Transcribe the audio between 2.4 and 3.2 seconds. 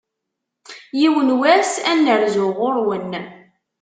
ɣur-wen.